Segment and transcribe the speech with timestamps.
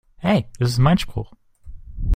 [0.17, 1.31] Hey, das ist mein Spruch!